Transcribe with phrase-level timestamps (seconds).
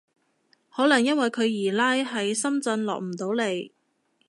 [0.75, 1.41] 可能因為佢
[1.71, 3.69] 二奶喺深圳落唔到嚟